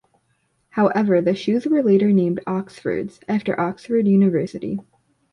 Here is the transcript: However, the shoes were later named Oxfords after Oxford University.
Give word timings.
However, 0.69 1.21
the 1.21 1.35
shoes 1.35 1.67
were 1.67 1.83
later 1.83 2.11
named 2.11 2.39
Oxfords 2.47 3.19
after 3.27 3.59
Oxford 3.61 4.07
University. 4.07 4.79